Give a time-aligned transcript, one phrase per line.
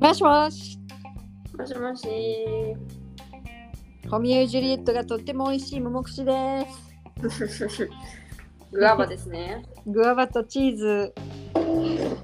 [0.00, 0.78] もしもし。
[1.56, 2.76] もしもし。
[4.10, 6.66] ホミエジュリエットがとっても美味しい桃串で
[7.20, 7.88] す。
[8.72, 9.62] グアバですね。
[9.86, 11.14] グアバとチーズ。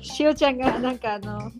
[0.00, 1.52] しおちゃんがなんかあの、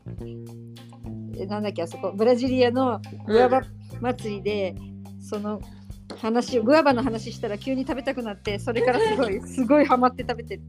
[1.39, 3.63] えなんだっけあそこ、ブラジリアのグアバ
[4.01, 4.75] 祭りで、
[5.21, 5.61] その
[6.21, 10.63] 話を、グアバの話したら急に食べたくなって、それからすごい、すごいハマって食べてる。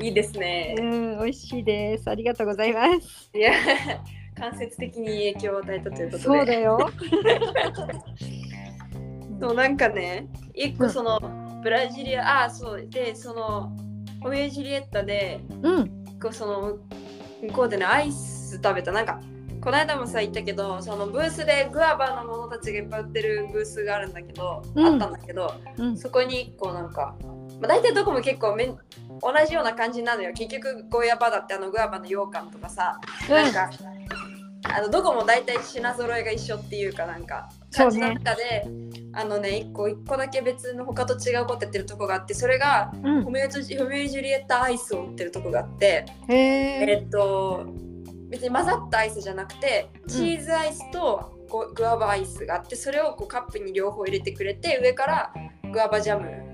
[0.00, 0.74] いいですうね。
[0.74, 2.08] ん、美味しいです。
[2.08, 3.30] ありがとうございます。
[3.34, 3.52] いや、
[4.38, 6.22] 間接的に影響を与えたということで。
[6.24, 6.90] そうだよ。
[9.40, 11.18] そうなんかね、一個その、
[11.62, 13.72] ブラジリア、あ、そうで、その、
[14.20, 15.88] ホミエジュリエッタで、うん、
[16.20, 16.78] こうその、
[17.42, 18.92] 向こうでね、アイス食べた。
[18.92, 19.20] なんか、
[19.64, 27.16] この間もさ言ったけどそのブースでグアバのものたちがいっぱい売ってるブースがあるんだけど、うんあったんだけどうん、そこに1個なんか、
[27.60, 28.76] まあ、大体どこも結構めん
[29.20, 30.32] 同じような感じなのよ。
[30.34, 33.70] 結局ゴーヤバだってあのグアバの羊羹とかさ、なんか
[34.64, 38.66] あのどこも大体品揃えが一緒っていうかなんか感じの中で、
[39.12, 46.86] あのね1個1個だけ別の他と違うことやってるとこがあってそれがうん、ホメジホメジュリエッタアイスを売ってるとこがあって、へえ。
[46.90, 47.66] えっと
[48.28, 55.32] 別に混ざったアイスじゃなくてチーズアイスとゴグアバアイスがあってそれをこうカップに両方入れてくれて上から
[55.70, 56.53] グアバジャム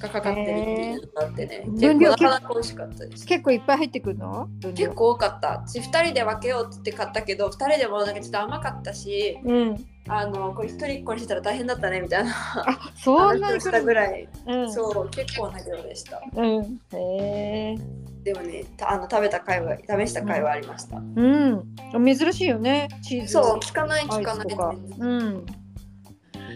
[0.00, 4.48] がかかってるっていうのがあってね結構なかなか美味しかったです結構いっぱい入ってくるの？
[4.74, 9.86] 結構多かったち2人で分けようって買ったけど2人でもなんかちょっと甘かったしうん。
[10.08, 14.72] あのこれ1人1個にしたら大変だったねみたいなあ、そんな話をしたぐらい、うん。
[14.72, 16.80] そう結構な量でしたうん。
[16.92, 17.76] へえ。
[18.24, 22.16] でもねたあの食べた回は試した回はありました、うん。
[22.16, 23.32] 珍しいよね、チーズ。
[23.34, 24.74] そう聞かないア聞かないイスとか。
[24.98, 25.46] うん。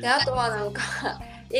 [0.00, 0.80] であとはなんか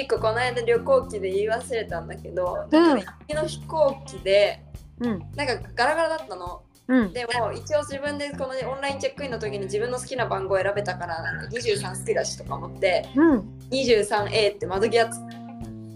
[0.00, 4.62] 一個この間旅行機で言い忘れたんだけど、うんなんか行きの飛行機で
[5.01, 5.19] うん。
[5.34, 7.12] なんかガラガラだったのうん。
[7.12, 13.39] でも一応自分でこのオンラインチェックインの時に自分の好きな番号を選べたからなんか23好きだしとか思ってうん。
[13.70, 15.19] 23A って窓際つ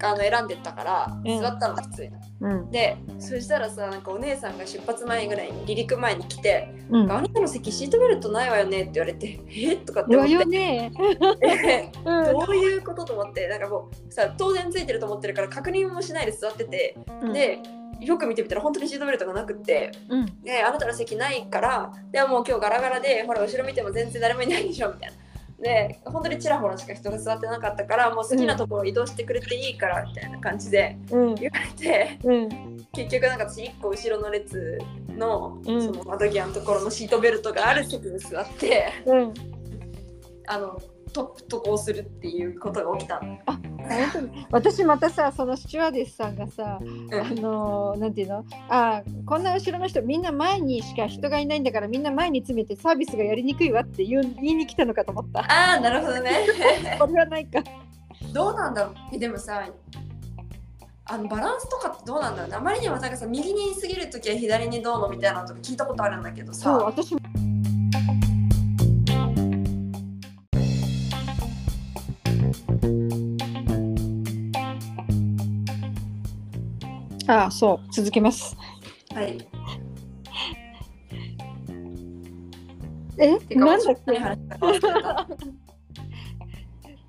[0.06, 2.70] あの選んでったからうん座ったの普通に、うん。
[2.70, 7.12] でそしたらさなんかお姉さんが出発前ぐらいに離陸前に来てうん。
[7.12, 10.90] あなたの席シートベルトないわよねって言われてえとかって思わって。
[12.04, 16.96] どういうことと思ってなんかもうさ当然ついてると思ってるから確認もしないで座ってて、
[17.32, 17.60] で
[18.00, 20.26] よく見てみたら本当にシートベルトがなくってうん。
[20.42, 25.27] であなたの席ないからでももう今日ガラガラでほら後ろ見ても全然誰もいないでしょみたいな。
[25.60, 31.34] で本当にちらほらしか人が座ってなかったからもう好きなところ移動してくれていいからみたいな感じでうん。
[31.34, 32.86] 言われてうん。
[32.92, 34.78] 結局なんか私1個後ろの列
[35.16, 39.34] のうんその窓際のところのシートベルトがある席に座ってうん。
[40.46, 40.80] あの
[41.10, 43.20] とこうするっていうことが起きた。
[43.20, 43.38] の。
[43.46, 43.60] 本
[44.12, 44.46] 当に。
[44.50, 47.14] 私またさそのスチュワーデスさんがさ、うん。
[47.14, 48.44] あのなんていうの？
[48.68, 55.40] あこんな後ろの人みんな前にしか人がいないんだからみんな前に詰めてサービスがやりにくいわって言う言いに来たのかと思った。
[55.40, 56.46] ああなるほどね。
[56.98, 57.62] これはないか。
[58.32, 58.94] どうなんだろう？
[59.12, 59.68] えでもさ
[61.10, 62.56] あのバランスとかってどうなんだろうね？
[62.56, 66.64] あまりにもなんかさ右に過ぎるときは左にどうのみたいなのとか聞いたことあるんだけどさ。
[66.64, 67.20] そう私も
[77.28, 78.56] ああそう続けます。
[79.14, 79.38] はい。
[83.18, 84.18] えなんだっけ？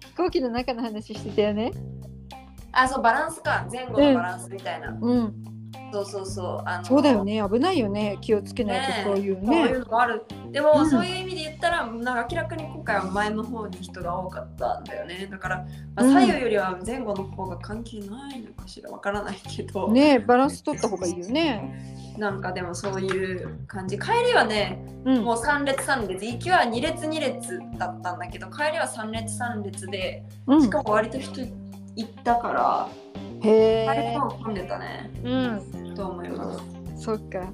[0.08, 1.72] 飛行機の中の話してたよね。
[2.74, 3.66] あそうバランスか。
[3.72, 5.34] 前後のバランスみたいな、うん。
[5.94, 6.63] そうそうそう。
[6.66, 7.41] あのそうだよね。
[7.52, 8.18] 危ないよね。
[8.22, 15.28] 気をつけないねとそういうそういねうのがあるでも、うんそういう意味で言ったらなんか明らかに今回は前の方に人が多かったんだよね。
[15.30, 15.58] だから、
[15.96, 16.14] まあ、うん。
[16.14, 22.16] 左右よりは前後の方が関係ないのかしらわからないけど、ねバランス取った方がいいよね。
[22.18, 23.98] なんかでもそういう感じ。
[23.98, 25.24] 帰りはねうん。
[25.24, 30.62] もう3列3列行きは2列2列だったんだけど帰りは3列3列でうん。
[30.62, 31.42] しかも割と人
[31.96, 32.90] 行ったから
[33.42, 33.88] へえ。
[33.88, 35.12] 帰りも混んでたね。
[35.23, 35.96] うん。
[35.96, 36.53] と思いま
[36.97, 37.03] す。
[37.03, 37.52] そっか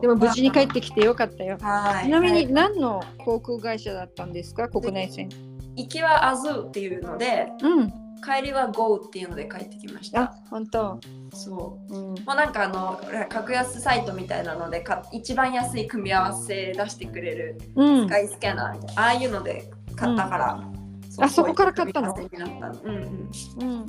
[0.00, 1.58] でも無事に帰ってきてよかったよ。
[1.60, 2.04] はい。
[2.06, 2.52] ちなみにはい。
[2.52, 4.68] 何の航空会社だったんですか？
[4.68, 5.28] 国内線。
[5.76, 7.92] 行きはアズーっていうのでうん。
[8.24, 10.22] 帰りは GO っていうので帰ってきました。
[10.22, 10.98] あ本当。
[11.32, 11.94] そう。
[11.94, 12.14] うん。
[12.24, 12.98] まあなんかあの
[13.28, 18.06] 格安サイトみたいなのでか一番安い組み合わせ出してくれるうん。
[18.06, 22.14] スカイスキャナーみたいなああいうので買ったから、うあそこから買ったの。
[22.14, 23.30] うんうん。
[23.60, 23.86] うん。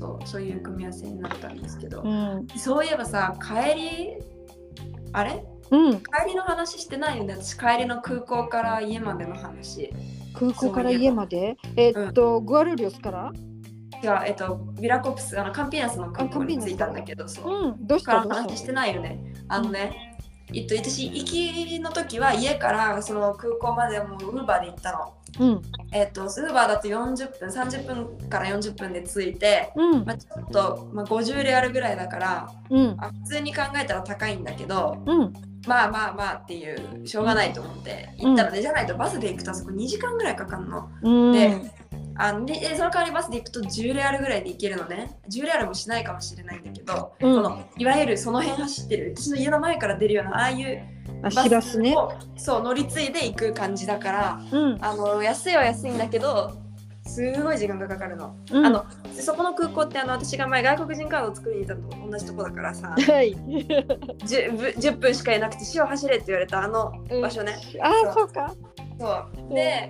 [0.00, 2.46] そうそういう組み合わせになったんですけど、うん。
[2.56, 4.16] そういえばさ帰り
[5.12, 5.44] あれ？
[5.70, 5.92] うん。
[5.98, 7.34] 帰りの話してないよね。
[7.34, 9.92] 私帰りの空港から家までの話。
[10.34, 11.56] 空港から家まで？
[11.76, 13.32] えっとグアルリオスから？
[14.02, 17.68] 違う、えっと、ビラコプス、あのカンピーナスの空港に着いたんだけど、そう。
[17.68, 17.98] うん、どう。
[18.00, 19.32] しからたどうし話してないよね。
[19.48, 20.18] あのね、
[20.52, 25.14] えっと、私、行きの時は家からその空港までもうウーバーで行ったの。
[25.38, 25.62] たうん、
[25.92, 35.32] えっと、ウーバーだと40分、30分から40分で着いて、うん、まあ、ちょっと、まあ、50レアルぐらいだからうん、あ、普通に考えたら高いんだけど、うん、
[35.66, 40.88] まあまあまあっていう、しょうがないと思って行ったので、じゃないとバスで行くとあそこ2時間ぐらいかかるの。
[41.02, 41.81] うん、で
[42.16, 45.18] あのででその代わりバスで行くと10レアルぐらいで行けるのね。
[45.30, 47.34] 10レアルもしないかもしれないんだけど、うん。
[47.34, 50.82] そのいわゆるその辺走ってる私の家の前から出るようなああいう
[51.22, 51.94] あ、バしらすね。
[51.96, 56.52] をそう乗り継いで行く感じだからうん、あの安いは安いんだけど
[57.04, 58.66] すごい時間がかかるの,、うん。
[58.66, 58.84] あの
[59.14, 63.34] でそこの空港ってあの私が前外国人カードを作りに行ったのと同じとこだからさはい。
[63.34, 68.28] 10, ぶ10分しかいなくて塩走れって言われたあの場所ね、あ、そう。
[68.28, 68.54] か。
[69.00, 69.06] そ
[69.50, 69.54] う。
[69.54, 69.88] で、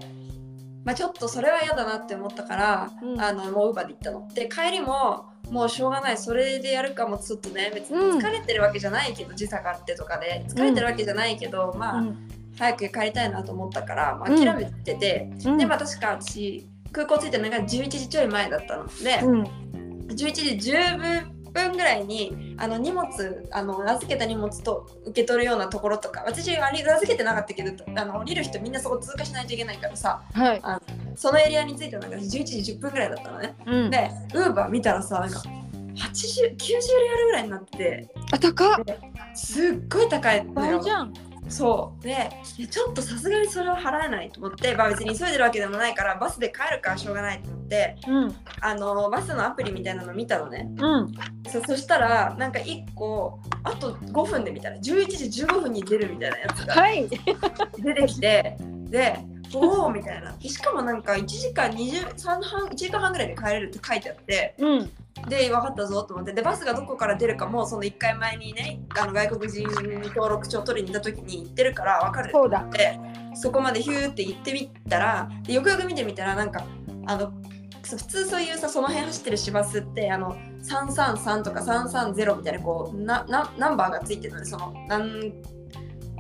[0.85, 3.21] まあ、ちょっとそれは嫌だなって思ったから、うん。
[3.21, 4.29] あのもうウーバーで行ったの。
[4.35, 8.19] で帰りももうしょうがないそれでやるかもちょっとね別にうん。
[8.19, 14.45] 疲れてるわけじゃないけど、時差があってとかで疲れてるわけじゃないけど、まあ、うん、早く帰りたいなと思ったから、まあ、うん。
[14.45, 15.59] 諦めてて、うん。
[15.59, 18.87] でまあ確か私空港着いたのが11時ちょい前だったの。
[18.87, 19.43] で、うん、
[20.09, 21.32] 11時10分
[21.73, 30.63] ぐらいにあの荷物あの預けた荷物と受け取るようなところとか私あれ預けてなかったけどあの降りる人みんなそこ通過しないといけないからさはい。
[31.15, 35.43] そのエリアに着いたのが11時10分ぐらいだったのねうん、でウーバー見たらさなんか
[35.95, 38.85] 8090レアルぐらいになっててあ、高っ。
[39.35, 41.13] すっごい高いのよ倍じゃん。
[41.49, 42.03] そう。
[42.03, 42.31] で
[42.71, 50.71] ちょっとさすがにそれは払えないと思って、まあ、別に急いでるわけでもないからバスで帰るからしょうがないと思ってうん、あのバスのアプリみたいなの見たのね。
[50.79, 51.15] うん、
[51.49, 54.83] そそしたらなんか1個あと5分でみたいな11
[55.31, 57.09] 時15分に出るみたいなやつがはい。
[57.09, 59.19] 出てきてで
[59.55, 60.35] おおみたいな。
[60.41, 64.91] しかもなんか1時間23半1時間半ぐらいで帰れるって書いてあってうん、
[65.29, 66.33] で分かったぞと思って。
[66.33, 72.67] でバスがどこから出るかもその1回前にねあの外国人登録帳取りに行った時に行ってるから分かるそうだ。
[72.73, 72.99] で
[73.35, 76.65] そこまでヒューって行ってみたらでよくよく見てみたらなんか
[77.07, 77.33] あの
[77.83, 85.33] 普通そういうさその辺走ってる市バスってあの333とか330みたいなこうななナンバーがついてるのでそのなん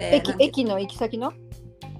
[0.01, 1.33] えー駅駅の行き先の？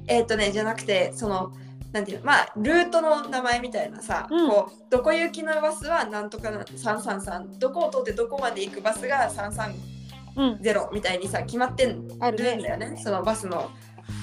[0.09, 1.53] えーっとねじゃなくてその
[1.93, 4.49] なんていうのまあルートの名前みたいなさ、うん。
[4.49, 9.75] こうどこ行きのバスはなんとかな333どこを通ってどこまで行くバスが330
[10.37, 12.99] うんみたいにさ決まってるるんだよね。
[13.03, 13.71] そのバスの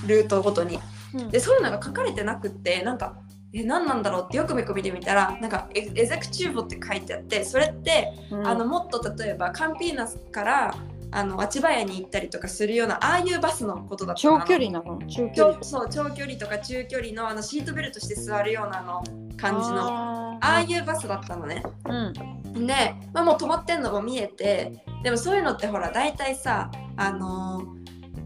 [0.07, 0.79] ルートごとに。
[1.13, 1.29] うん。
[1.29, 3.17] でそういうのが書かれてなくってなんか
[3.53, 8.47] え何なんだろうってよくよく見てみたらなんかエエゼクチューボって書いてあってそれって、うん。
[8.47, 10.75] あのもっと例えばカンピーナスから
[11.11, 14.39] あの千葉屋に行ったりとかするようなああいうバスのことだったの。
[14.39, 14.99] 長距離なの？
[15.07, 15.57] 中距離。
[15.57, 19.03] 長そう長距離とか中距離のあのシートベルトして座るようなあの
[19.37, 19.87] 感じの。
[19.87, 21.63] あああいうバスだったのね。
[21.83, 22.13] ー
[22.55, 22.67] うん。
[22.67, 27.79] で、まあ、もう止まってんのも見えてでもそういうのってほら大体さあのー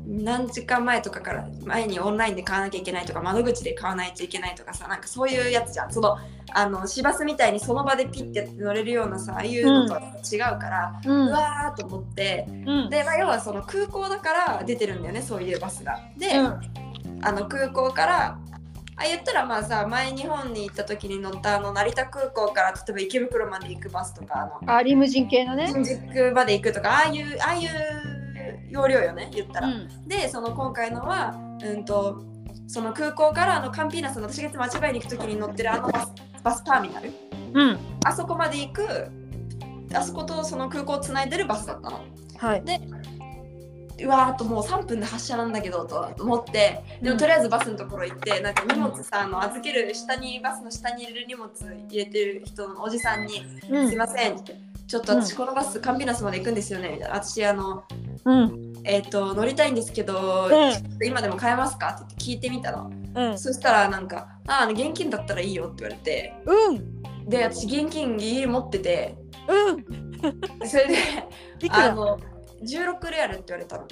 [0.05, 5.93] 何時間前とかから前にオンラインで買わなきゃいけないとか窓口で買わないといけないとかさなんかそういうやつじゃん。
[5.93, 6.17] その
[6.55, 12.51] あの市バスみたいにその場でピッてやって乗れるようなさああいうのとは違うから、ううんわーと思ってう
[12.85, 12.89] ん。
[12.89, 15.99] で、まあ、要はその空港だから出てるんだよねそういうバスが。
[16.17, 16.61] で、うん。
[17.21, 18.37] あの空港から
[18.95, 25.67] あ言ったらまあさ前日本に行った時に乗ったあの成田空港から例えば池袋まで行くバスとかあのあリムジン系のね。
[25.67, 27.69] 新宿まで行くとかああいうああいう
[28.69, 29.67] 要領よね言ったら。
[29.67, 30.07] うん。
[30.07, 32.23] でその今回のはうんと
[32.67, 37.11] その空港からあのカンピーナスの私がいつも間違いに行く時に乗ってるあのバスバスターミナル？
[37.53, 37.77] うん。
[38.03, 39.07] あそこまで行く
[39.93, 42.03] あそことその空港をつないでるバスだったの。
[42.37, 42.63] はい。
[42.63, 42.79] で
[44.03, 51.51] うわーっともう3分で発車なんだけどと思ってでもとりあえずバスのところ行ってなんか荷物さあの預ける下にバスの下に入れる荷物
[51.87, 53.87] 入れてる人のおじさんに「うん。
[53.87, 54.55] すいません」って
[54.87, 57.83] 「ちょっと私このバスカンピナスまで行くんですよね」みたいな「私あの
[58.25, 58.73] うん。
[58.83, 63.37] えっ、と乗りたいんですけど、うん今でも買えますか?」って言って聞いてみたのうん。
[63.37, 66.33] そしたらなんか「ああ現金だったらいいよ」って言われて。
[66.45, 67.03] うん。
[67.29, 69.15] で私現金ギリ持ってて。
[69.47, 70.67] うん。
[70.67, 70.95] それで
[71.69, 72.17] あの
[72.63, 73.87] 16レアルって言われたの。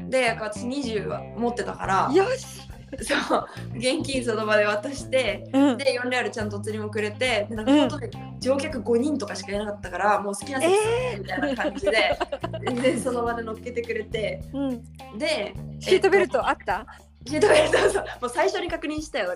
[0.00, 0.10] うん。
[0.10, 2.10] で私20は持ってたから。
[2.12, 2.60] よし。
[3.00, 3.46] そう。
[3.74, 5.48] 現金その場で渡して。
[5.54, 5.78] うん。
[5.78, 7.46] で4レアルちゃんとお釣りもくれて。
[7.48, 7.78] でなんかうん。
[7.80, 12.18] 本当に乗客5人とかしかいなかったからもう好きな席えみたいな感じで、
[12.82, 14.42] でその場で乗っけてくれて。
[14.52, 15.18] うん。
[15.18, 16.84] でシートベルトあった？
[17.26, 19.34] シートベルトそうもう最初に確認したよ。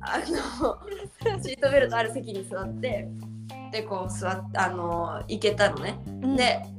[0.00, 0.78] あの
[1.42, 3.08] シートベルトある席に座って
[3.72, 6.36] でこう座ってあの行けたのね、うん。
[6.36, 6.77] でだ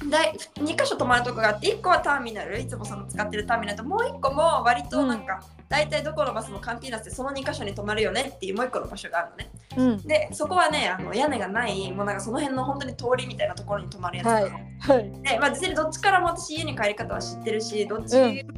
[0.00, 9.50] 2箇所泊まるとこがあって1個はターミナルいつもその使ってるターミナルともう1個も割となんか、大体どこのバスもカンピーナスでその2箇所に泊まるよねっていうもう1個の場所があるのね。
[9.76, 10.06] うん。
[10.06, 15.22] でそこはねあの屋根がないもうなんかその辺の本当に通りみたいなところに泊まるやつなの、はい。
[15.22, 18.12] で、まあ、別にどっちからも私家に帰り方は知ってるしどっち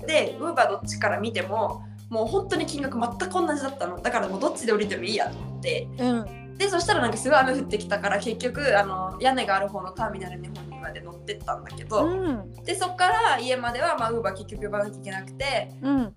[0.06, 3.98] で、ウーバーどっちから見てももう本当に金額全く同じだったの。
[4.00, 5.88] だからもうどっちで降りてもいいやと思って。
[5.98, 6.39] うん。
[6.60, 12.52] でそしたらなんかすごい雨降ってきたから結局あの屋根がある方のターミナルに本人まで乗ってったんだけど、うん。
[12.64, 16.14] でそっから家まではまあウーバー結局呼ばなきゃいけなくてうん。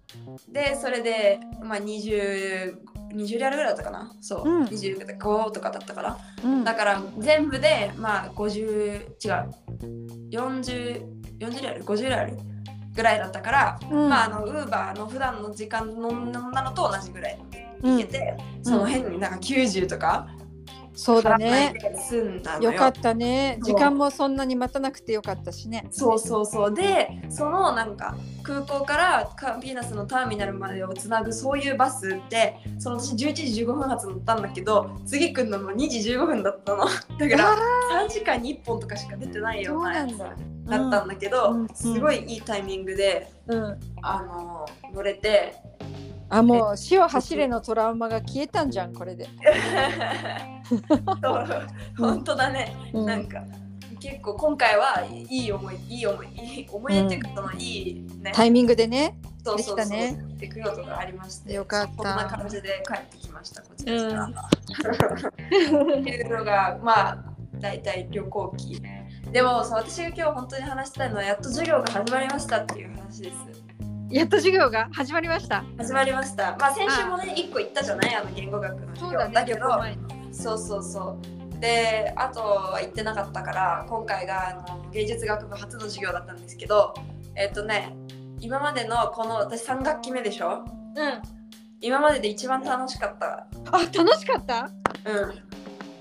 [0.51, 2.75] でそれでまあ20
[3.15, 6.63] 20リアルぐらいだったかなそう、うん25とかだったからうん。
[6.65, 12.38] だから全部でまあ50違う4040リアル？50リアル
[12.93, 20.27] ぐらいだったから、うんまああのウーバーの普段の時間のなのと同じぐらいうん行けて、その変になんか90とか
[20.95, 21.73] そうだね。
[22.61, 22.71] よ。
[22.71, 23.57] よかったね。
[23.63, 25.87] 時間もそんなに待たなくてよかったしね。
[25.91, 36.85] そうそうそうでそのなんか空港からカンピーナスのターミナルまでをつなぐそういうバスってその私11時15分発乗ったんだけど次来るのも2時15分だったの
[37.17, 37.57] だからあ
[38.05, 40.35] 3時間に1本とかしか出てないそようなやつだ。
[40.65, 43.79] だったんだけど、うんすごいいいタイミングで、うん。
[44.01, 45.55] あの乗れて
[46.37, 49.27] あ、もう死を走れのトラウマが消えたんじゃん、これで。
[50.67, 51.47] そう
[51.97, 53.05] 本当だね、うん。
[53.05, 53.43] なんか
[53.99, 59.17] 結構今回はいい思いいい思いいい思い出っていうかいいね、タイミングでね。
[59.45, 59.77] そうそうそう。
[59.77, 60.25] できたね。
[60.37, 61.53] 出来事がありまして。
[61.53, 61.95] よかった。
[61.95, 64.49] こんな感じで帰ってきましたこちらから、
[65.99, 67.17] っていうのがまあ
[67.59, 68.81] 大体旅行記。
[69.31, 73.62] でもそう私が今日本当に話したいのはやっと授業が始まりましたっていう話です
[74.13, 75.63] やっと授業が始まりました。
[75.77, 76.55] 始まりました。
[76.60, 78.15] まあ先週もね1個言ったじゃない？
[78.15, 79.17] あの言語学の授業。
[79.34, 79.62] だけど
[80.32, 81.17] そうそうそ
[81.58, 81.60] う。
[81.60, 86.93] であとは行ってなかったから今回があの芸術学部初の授業だったんですけど
[87.36, 87.96] えっとね
[88.39, 90.63] 今までのこの私3学期目でしょ？
[90.96, 91.22] うん。
[91.82, 93.48] 今までで一番楽しかった。
[93.72, 94.70] あ、楽しかった？
[95.05, 95.34] うん。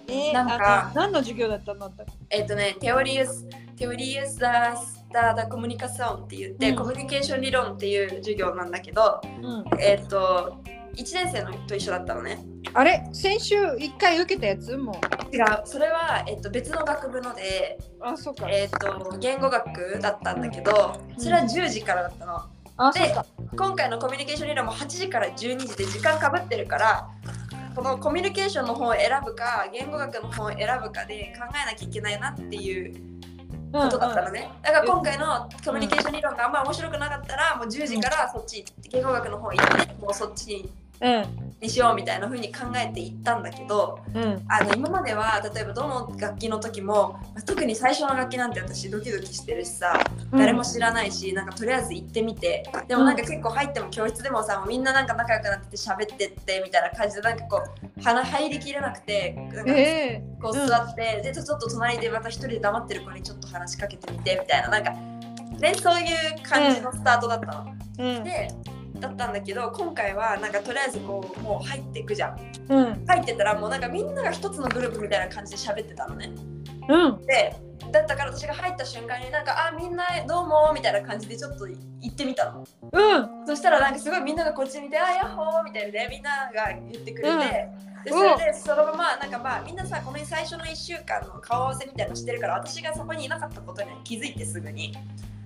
[0.09, 1.90] えーなんか何の授業だったの？
[2.28, 4.76] えっとねテオリウステオリウスダ
[5.12, 9.64] ダダコミュニカションって言って、うんコミュニケーション理論っていう授業なんだけどうん。
[9.78, 10.62] えっと
[10.95, 12.38] 1年生のと一緒だったのね
[12.75, 13.02] あれ？
[13.12, 14.76] 先週一回受けたやつ？
[14.76, 15.00] も
[15.33, 18.04] 違うそれは、えっと、別の学部のでう。
[18.04, 18.49] あ、そうか。
[18.50, 23.26] えっと言語学だったんだけどそれは10時からだったのうか。
[23.57, 27.09] 今回のコミュニケーション理論も8時から12時で時間かぶってるから
[27.75, 33.12] このコミュニケーションの方を選ぶか言語学の方を選ぶかで考えなきゃいけないなっていう
[33.73, 41.41] ことだったのね、だから今回のコミュニケーション理論があんま面白くなかったらもう10時からそっち言語学の方行ってもうそっちにうん。
[41.62, 44.42] にしようみたいな風に考えていったんだけどうん。
[44.49, 57.62] あの今までは例えばどの楽器の時も特に最初の楽器なんて私ドキドキしてるしさ誰も知らないし、なんかとりあえず行ってみてでもなんか結構入っても教室でもさみんななんか仲良くなってて喋ってってみたいな感じでなんかこ
[57.99, 64.90] う鼻入りきれなくてなんかえこう座って、でちょっと隣でまた一人で黙ってる子にちょっと話しかけてみてみたいななんか
[65.59, 67.75] ねそういう感じのスタートだったの。
[67.99, 68.25] えうん。
[68.25, 68.49] で
[69.02, 72.38] だったんだけど今回はなんかとりあえずこうもう入っていくじゃん。
[72.68, 73.04] うん。
[73.04, 76.30] 入ってたらもうなんかみんなが一つのグループみたいな感じで喋ってたのね。
[76.88, 77.26] うん。
[77.26, 77.56] で
[77.90, 82.64] だったから私が入った瞬間になんか「あみんなどうも」みたいな感じでちょっと行ってみたの。
[82.92, 83.47] うん。
[83.47, 94.92] そしたらなんかすごいみんながこっち見て「あやっほー」みたいなねみんなが言ってくれて、うんでそれでそのままなんかまあみんなさこの最初の1週間の顔合わせみたいなのしてるから私がそこにいなかったことに気づいてすぐに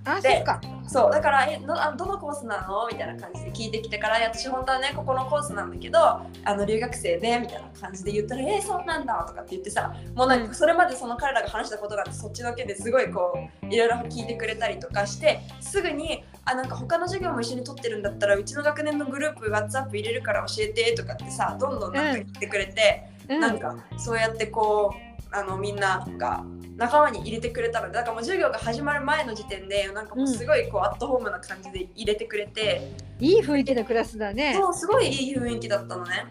[0.07, 0.61] あ、でそっか。
[0.89, 2.87] そうだからえどあどのコースなの？
[2.91, 23.41] みたいな感じで聞いてきてから私本当はねここのコースなんだけどあの留学生でみたいな感じで言ったらえー、そうなんだとかって言ってさもうなんかそれまでその彼らが話したことがあってそっちのけですごいこういろいろ聞いてくれたりとかしてすぐにあなんか他の授業も一緒に取ってるんだったらうちの学年のグループ WhatsApp 入れるから教えてとかってさどんどんなんか言ってくれて、うん。
[23.41, 25.06] なんかそうやってこう
[25.37, 26.45] あのみんなが
[26.77, 34.55] 仲間に入れてくれたのでだからもう授業が始まる前の時点でなんかもうすごいこう、アットホームな感じで入れてくれて、いい雰囲気のクラスだね。
[34.55, 36.27] そうすごいいい雰囲気だったのね。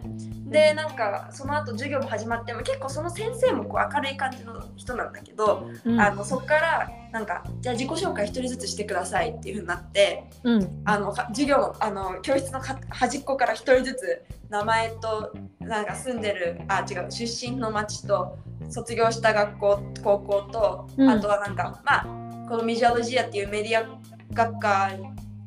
[0.48, 6.00] でなんかその後授業も始まっても結構その先生もこう明るい感じの人なんだけど、うん。
[6.00, 10.82] あのそこからなんかじゃあ自己紹介一人ずつしてくださいっていう風になってうん。
[10.84, 18.38] あのか授業のあの教室のか端っこから一人ずつ名前となんか住んでるあ違う出身の町と
[18.70, 22.06] 卒業した学校高校と、うんあとはなんかまあ
[22.50, 23.86] このミジュアロジアっていうメディア
[24.34, 24.90] 学科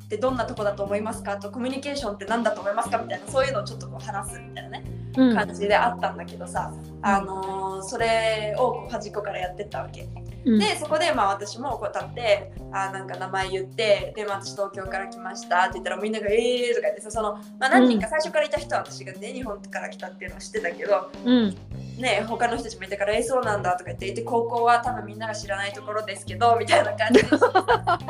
[0.05, 1.37] ってどんなとこだと思いますか？
[1.37, 2.97] とコミュニケーションって何だと思いますか？
[2.97, 4.83] みたいなそういうのをちょっとこう話すみたいなね、
[5.17, 6.73] うん感じであったんだけどさ、
[7.03, 10.07] あのーそれをこう端っこからやってったわけ。
[10.45, 10.59] うん。
[10.59, 21.55] でそこでまあ私もこう立ってあーなんか名前言ってで、まあ、私東京から来ましたって言ったらみんなが「えー」とか言ってさその、まあ、何人か最初からいた人は私がね日本から来たっていうのは知ってたけどうん。
[21.99, 28.05] ね他の人たちもいたから「えー、そうなんだ」とか言って高校は多分みんなが知らないところですけどみたいな感じで なんか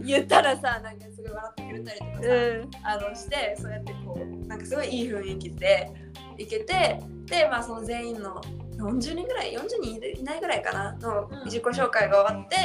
[0.00, 5.90] 言ったらさなんかすごい笑ってくれたりとかさ、あのしてそうやってこうなんかすごいいい雰囲気で
[6.38, 8.40] 行けてでまあその全員の
[8.78, 12.56] 40人ぐらい40人いないぐらいかなのうん自己紹介が終わって、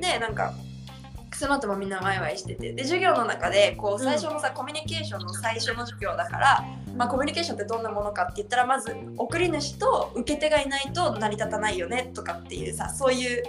[0.00, 0.54] でなんか
[1.40, 6.64] その後もみんなワイワイしててで授業の中でこう最初のさ、コミュニケーションの最初の授業だから、
[6.96, 13.42] まあ、コミュニケーションってどんなものかって言ったらまず送り主と受け手がいないと成り立たないよねとかっていうさそういう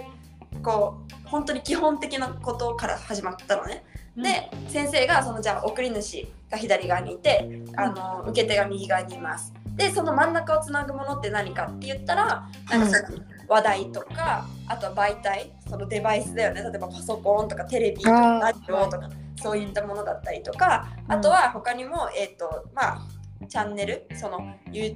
[0.62, 3.84] こう本当に基本的なことから始まったのね。
[4.16, 9.52] で先生がそのじゃあ送り主が左側にいてあの受け手が右側にいます。
[9.82, 16.62] でその真ん中をつなぐものって何かって言ったらなんかその話題とかあとは媒体そのデバイスだよね。
[16.62, 23.02] 例えばパソコンとかテレビとかラジオとかそういったものだったりとかあとは他にもえっ、とまあ
[23.48, 24.94] チャンネルその、ユ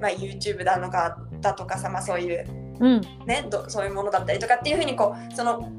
[0.00, 2.46] まあ、YouTube だのかだとかさ、まあ、そういう
[2.80, 3.00] うん。
[3.26, 5.70] ね、どそういうものだったりとかっていうふうにこうその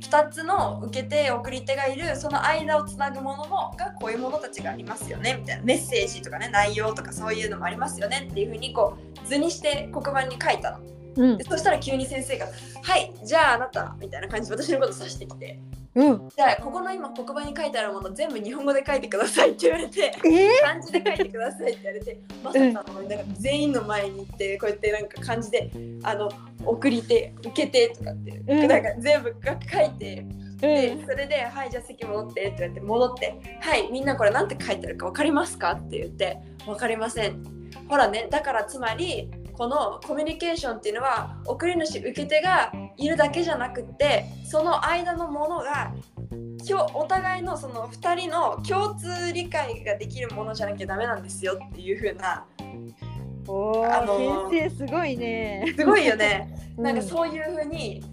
[0.00, 10.78] 2つの受けて送り手がいるその間をつなぐものもがこういうものたちがありますよねみたいなメッセージとかね内容とかそういうのもありますよねっていうふうにこう図にして黒板に書いたの。
[11.16, 12.46] うんそしたら急に先生が
[12.82, 15.58] 「はいじゃああなた」みたいな感じで私のこと指してきて。
[15.98, 20.12] うん「じゃあここの今黒板に書いてあるもの全部日本語で書いてください」って言われて。
[20.24, 25.70] え漢字で書いてくださいって言われてまさかのなんか全員の前に行ってこうやってなんか漢字で
[26.04, 26.30] あの
[26.64, 37.42] 送り手受け手とかって、うんなんか全部が書いてーでそれで「はいじゃあ席戻って」って言われて戻って「はいみんなこれなんて書いてあるか分かりますか?」って言って「分かりません」
[37.88, 45.92] ほらねだからつまりこのコミュニケーションっていうのは送り主受け手がいるだけじゃなくってその間のものが
[46.94, 52.46] お互いのその2人の共通理解ができるものじゃなきゃダメなんですよっていう風な
[53.48, 55.74] おーあのー先生すごいね。
[55.76, 56.54] すごいよね。
[56.76, 58.04] うなんかそういう風に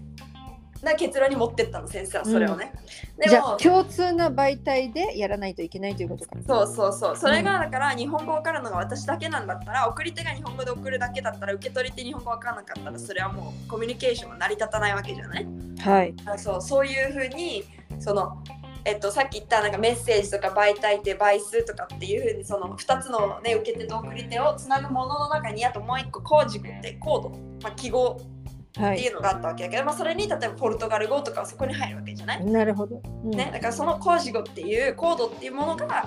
[0.82, 2.72] な結論に持ってったの先生はそれをね、
[3.18, 6.36] でじゃもあ共通な媒体でやらないといけないということか。
[6.46, 7.16] そうそうそう。
[7.16, 15.46] それがだから日本語わかるのが私だけなんだったら送り手が日本語で送るだけだったら受け取り手日本語わからなかったらそれはもうコミュニケーションは成り立たないわけじゃない？
[15.80, 16.14] はい。
[16.26, 17.64] あそうそういうふうに
[17.98, 18.42] その、
[18.84, 27.30] えっと、さっき言ったなんかメッセージとか媒体デバイスとかっていうふうにその2つの、ね、受け手と送り手をつなぐものの中にあともう一個コージグってコード、
[27.62, 28.14] まあ、記号。
[28.14, 28.35] はい
[28.76, 33.30] っていうのがあったわけだけど、まあ、それに例えばポルトガル語とかはそこに入るわけじゃない、なるほど、うん。
[33.30, 36.06] ね、だからそのコージ語っていうコードっていうものが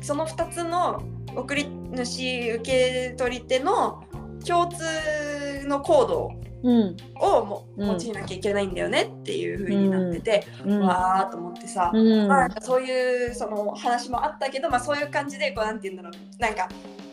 [0.00, 1.02] その2つの
[1.34, 4.04] 送り主受け取り手の
[4.46, 6.30] 共通のコード
[6.64, 6.96] うん。
[7.20, 10.80] をもうん用いなきゃいけないんだよねっていう風になってて、うん。
[10.80, 12.26] わーと思ってさ、うん。
[12.26, 16.40] まあ、そういうその話もあったけど、まあ、そういう感じでこうなんて言うんだろう。
[16.40, 16.66] なんか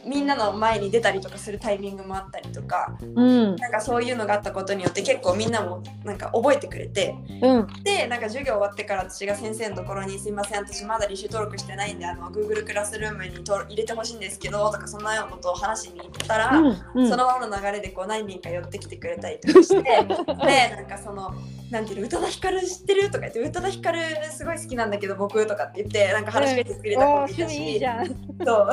[0.06, 3.56] みんなの前に出たりとかするタイミングもあったりとかうん。
[3.56, 7.68] なんかそういうのがあったことによって結構みんなもなんか覚えてくれてうん。
[7.84, 16.58] でなんか授業終わってから私が先生のところに「すいません私まだ履修登録してないんであの Google クラスルームにと入れてほしいんですけど」とかそんなようなことを話しに行ったら。
[16.58, 21.34] うんそのままの流れでこう何人か寄ってきてくれたりとかして でなんかその
[21.70, 24.00] なんていうの宇多田ヒカル知ってるとか言って宇多田ヒカル
[24.32, 28.08] すごい好きなんだけど僕とかって言ってなんか話しかけてくれた子もいたし、趣味いいじゃん。
[28.08, 28.70] そう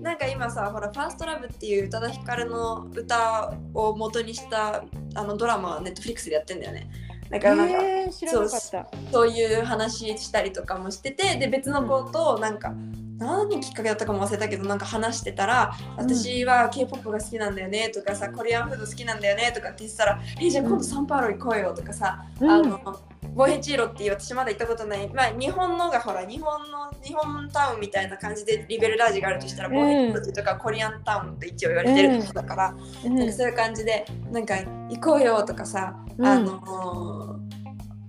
[0.00, 6.90] なんか今さほら「ファーストラブっていう宇多田ヒカルの歌を元にしたあのドラマはネットフリックスでやってんだよね。
[7.30, 12.74] だからなんか、えー、知らなかったそういう話したりとかもしててで別の子となんか、
[13.18, 23.00] 何きっかけだったかも忘れたけどなんか話してたら「うん私は k p o p が好きなんだよね」とかさ「コリアンフード好きなんだよね」とかって言ってたら「えじゃあ今度サンパウロ行こうよ」とかさ、うんあの
[23.34, 29.74] ボヘチーロっていう私まだ行ったことない、まあ、日本のがほら日本の日本タウンみたいな感じでリベルラージがあるとしたら、うん。
[29.74, 33.16] ボヘチーロとかコリアンタウンって一応言われてるとこだから、うん。
[33.16, 36.26] なんかそういう感じでなんか行こうよとかさ、うん。
[36.26, 37.44] あのー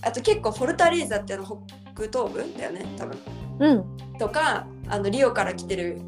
[0.05, 3.17] あと結構フォルタリーザってあの北東部だよね多分。
[3.59, 3.97] うん。
[4.19, 5.99] とかあのリオから来てる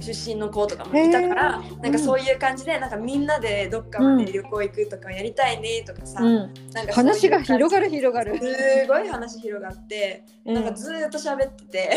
[0.00, 6.54] 出身の子とかもいたからなんかそういう感じでなんかみんなでどっかまで旅行行くとかやりたいねとかさ、うん。
[6.72, 8.38] なんか話が広がるる広がる。
[8.38, 11.90] すごい話広がって、なんかずーっと喋ってて、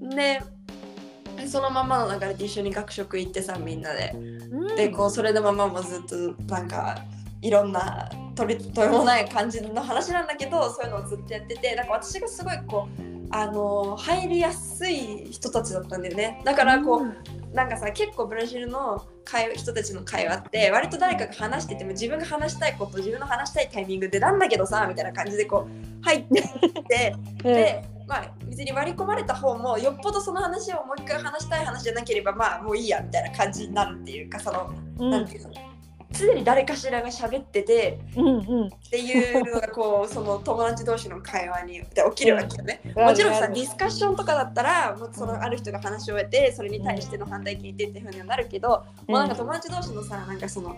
[0.00, 0.10] うん。
[0.14, 0.40] で
[1.46, 4.12] そのままの流れで一緒に学食行ってさみんなで。
[4.14, 4.76] うん。
[4.76, 7.04] でこうそれでママもずっとなんか
[7.40, 16.40] いろんな取りとめもない感じの話なんだけどそういうのをずっとやっててなんか私がすごいこうあの入りやすい人たちだったんだよね。
[16.44, 35.67] だからこう、なんかさ結構ブラジルの会話人たちの会話って割と誰かが話してても自分が話したいこと自分の話したいタイミングでなんだけどさみたいな感じでこう入ってって で、まあ、別に割り込まれた方もよっぽどその話をもう一回話したい話じゃなければまあもういいやみたいな感じになるっていうかその、うんていうの
[36.12, 38.66] 常に誰かしらが喋っててうんうん。
[38.66, 42.80] っていうのがこうその友達同士の会話にで起きるわけよね。
[42.96, 43.04] うん。
[43.04, 49.14] もちろんさディスカッションとかだったらもうそのある人が話を終えてそれに対しての反対聞いてっていうふうにはなるけど、うん。
[49.14, 50.76] もうなんか友達同士のさなんかその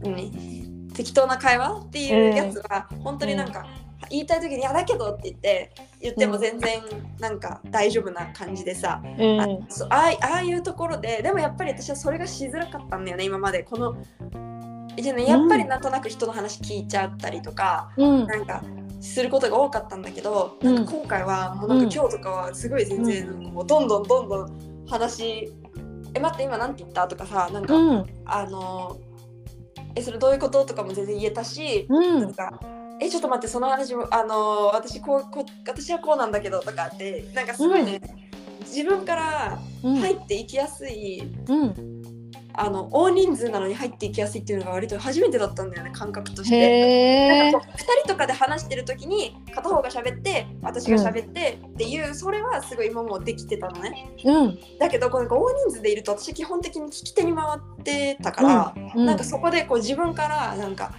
[0.00, 0.88] 何？
[0.94, 3.64] 適当な会話っていうやつは本当になんか、
[4.10, 6.80] 言いたい時に「いやだけど」って言って言っても全然
[7.18, 9.40] なんか大丈夫な感じでさ、うん。
[9.40, 9.46] あ
[9.90, 13.64] ああいうところででもやっぱり私はそれがしづらかったんだよね今まで。
[13.64, 13.96] この
[14.96, 18.26] じゃあねやっぱりなんとなく人の話聞いちゃったりとか、うん。
[18.26, 18.62] なんか
[19.00, 20.74] することが多かったんだけど、うん。
[20.74, 25.52] なんか今回はもうなんか今日とかはすごい全然もうどんどんどんどん話
[26.14, 28.06] 「え待って今なんて言った?」とかさなんか、うん。
[28.24, 28.96] あの
[29.94, 30.64] えそれどういうこと？
[30.64, 32.20] とかも全然言えたし、うん。
[32.20, 32.60] なんか
[33.00, 38.00] えちょっと待ってその話もあの私こうこう私はこうなんだけどとかってなんかすごいね、
[38.60, 39.96] 自分からうん。
[39.96, 42.02] 入っていきやすい、うん。
[42.52, 47.28] あの大人数なのに入っていきやすいっていうのが割と初めてだったんだよね感覚として。
[47.28, 54.10] なんかこう2人とかで話してる時に片方が喋って私が喋ってっていう、それはすごい今もできてたのね。
[54.24, 54.58] うん。
[54.80, 59.06] だけどこう大人数でいると私基本的に聞き手に回ってたから、うん。
[59.06, 60.92] なんかそこでこう自分からなんか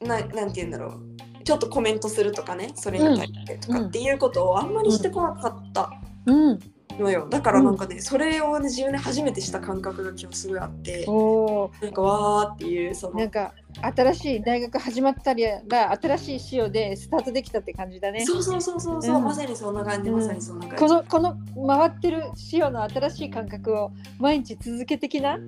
[0.00, 1.00] ななんて言うんだろう。
[1.44, 5.92] ちょっとコメントするとかねそれに対してとかっていうことをあんまりしてこなかった
[6.26, 6.58] うん。
[6.98, 7.26] のよ。
[7.28, 13.18] だからなんかね、それをね自分で初めてした感覚が今日すごいあってなんかわーっていうその。
[13.20, 13.52] なんか
[13.94, 18.24] 新しい大学始まったりが新しい潮でスタートできたって感じだね。
[18.24, 19.24] そうそうそうそうそう、うん。
[19.24, 20.16] まさにそんな感じ、うん。
[20.16, 20.84] まさにそんな感じ。
[20.84, 25.36] このこの回ってる潮の新しい感覚を毎日続けてきな。
[25.36, 25.44] うん、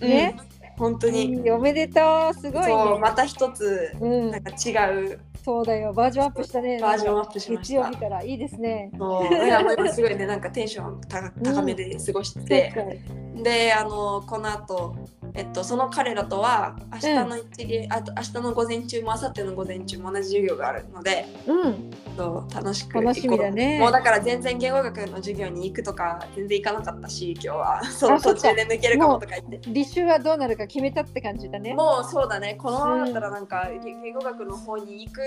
[0.00, 2.34] ねうん、本当に、うんおめでとう。
[2.34, 2.98] すごいね。
[3.00, 4.30] また一つうん。
[4.30, 4.72] なんか違
[5.12, 5.20] う。
[5.44, 5.92] そうだよ。
[5.92, 6.78] バージョンアップしたね。
[6.80, 7.90] バージョンアップしました。
[7.90, 8.90] 日からいいですね。
[8.98, 9.88] そう。
[9.88, 10.26] すごいね。
[10.26, 12.72] なんかテンション高高めで過ごして。
[12.72, 13.00] て、
[13.42, 14.96] であのこの後
[15.36, 21.90] えっとその彼らとは明日の一時、あと明日の午前中も明後日の午前中も同じ授業があるのでうん。
[22.16, 23.78] そう楽しく楽しみだね。
[23.78, 27.84] もうだから全然言語学の授業に行くとか全然行かなかったし今日は。
[27.84, 29.70] その途中で抜けるかもとか言って。
[29.70, 31.74] 立秋はどうなるか決めたって感じだね。
[31.74, 32.54] もうそうだね。
[32.54, 35.20] このままだったらなんかげ言語学の方に行く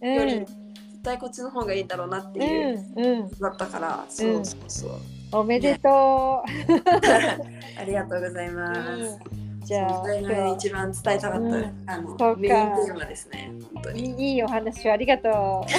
[0.00, 0.14] うん。
[0.14, 0.48] より絶
[1.04, 3.30] 対こっちの方がいいだろうなっていううんうん。
[3.38, 4.90] だったから、そうそうそう。
[5.34, 6.42] おめでと
[7.78, 9.18] ありがとうございます。
[9.38, 9.41] う。
[9.72, 13.52] じゃあ今一番伝えたかった、うんあのメインテーマですね。
[13.74, 15.66] 本当にいいいお話をありがと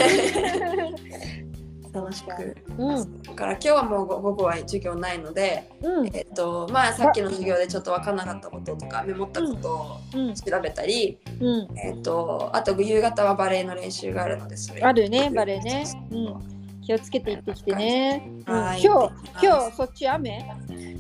[1.94, 2.30] 楽しく。
[2.32, 2.56] う。
[2.78, 11.68] うんだから今日はもう午午後は授業ないので、うんえっとまあさっきの授業でちょっと分からなかったこととかメモったことをうん調べたり、うん。
[11.78, 15.86] えっとあと夕方はバレエの練習があるのでそれあるねバレエね。
[16.12, 16.53] うん。
[16.86, 18.30] 気をつけて行ってきてね。
[18.48, 20.46] うんはい今日今日そっち雨？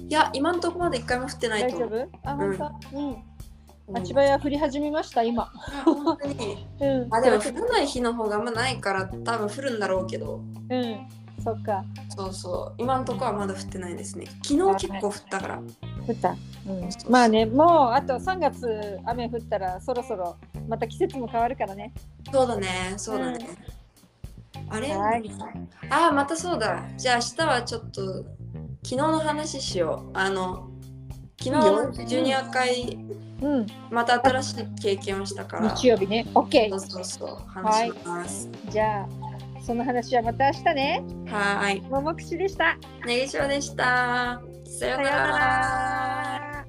[0.09, 1.85] いや今のところまで一回も降ってない大丈。
[1.85, 2.09] 夫？
[2.23, 2.57] あ本
[2.91, 2.97] 当？
[2.97, 3.09] うん。
[3.09, 3.17] うん
[3.93, 5.43] あ千葉屋降り始めました今。
[5.43, 6.65] あ本当に。
[6.79, 7.13] うん。
[7.13, 10.41] あでも降らない日の方があんまないから多分降るんだろうけど。
[10.69, 11.07] うん。
[11.43, 11.83] そっか。
[12.15, 15.61] そうそう今のところはまだ降ってないですね昨日結構降ったから
[16.07, 16.29] 降った。
[16.29, 16.33] う
[16.71, 16.89] ん。
[17.09, 20.37] まあねもうあと3月雨降ったらそろそろ
[20.69, 21.91] また季節も変わるからね。
[22.31, 23.45] そうだねそうだね、
[24.73, 24.95] あれ？
[24.95, 25.31] はい
[25.89, 28.25] あまたそうだじゃあ明日はちょっと昨
[28.83, 30.69] 日の話しようあの
[31.39, 32.97] 昨日のジュニア会
[33.41, 33.67] うん。
[33.91, 36.25] また新しい経験をしたから日曜日ね。
[36.33, 38.71] オッケそうそうそう話しますー。
[38.71, 39.07] じゃあ
[39.61, 41.03] その話はまた明日ね。
[41.27, 42.77] はーいももくしでした。
[43.05, 46.63] ネギショでしたさようなら。